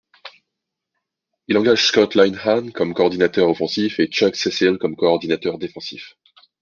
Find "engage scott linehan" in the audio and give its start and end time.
1.59-2.71